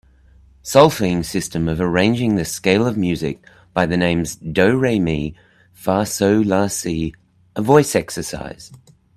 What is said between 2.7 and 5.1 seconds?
of music by the names do, re,